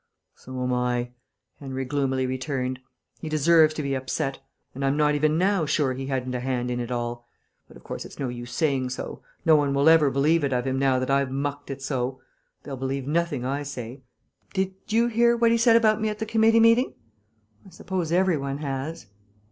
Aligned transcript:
"So 0.33 0.59
am 0.63 0.73
I," 0.73 1.11
Henry 1.59 1.85
gloomily 1.85 2.25
returned. 2.25 2.79
"He 3.19 3.29
deserves 3.29 3.75
to 3.75 3.83
be 3.83 3.93
upset. 3.93 4.39
And 4.73 4.83
I'm 4.83 4.97
not 4.97 5.13
even 5.13 5.37
now 5.37 5.67
sure 5.67 5.93
he 5.93 6.07
hadn't 6.07 6.33
a 6.33 6.39
hand 6.39 6.71
in 6.71 6.79
it 6.79 6.89
all.... 6.89 7.27
But 7.67 7.77
of 7.77 7.83
course 7.83 8.03
it's 8.03 8.17
no 8.17 8.27
use 8.27 8.51
saying 8.51 8.89
so. 8.89 9.21
No 9.45 9.55
one 9.55 9.75
will 9.75 9.87
ever 9.87 10.09
believe 10.09 10.43
it 10.43 10.53
of 10.53 10.65
him 10.65 10.79
now 10.79 10.97
that 10.97 11.11
I've 11.11 11.29
mucked 11.29 11.69
it 11.69 11.83
so. 11.83 12.19
They'll 12.63 12.77
believe 12.77 13.05
nothing 13.07 13.45
I 13.45 13.61
say.... 13.61 14.01
Did 14.55 14.73
you 14.87 15.05
hear 15.05 15.37
what 15.37 15.51
he 15.51 15.57
said 15.59 15.75
about 15.75 16.01
me 16.01 16.09
at 16.09 16.17
the 16.17 16.25
committee 16.25 16.59
meeting? 16.59 16.95
I 17.63 17.69
suppose 17.69 18.11
every 18.11 18.37
one 18.37 18.57
has." 18.57 19.05